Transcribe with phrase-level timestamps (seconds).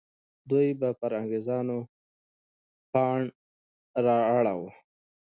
[0.49, 1.77] دوی به پر انګریزانو
[2.93, 3.19] پاڼ
[4.05, 4.69] را اړوه.